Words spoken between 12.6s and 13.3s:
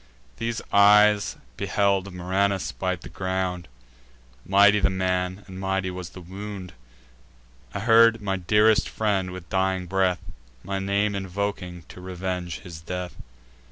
his death.